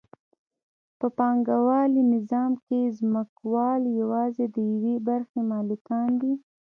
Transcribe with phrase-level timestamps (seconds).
[0.99, 6.33] په پانګوالي نظام کې ځمکوال یوازې د یوې برخې مالکان دي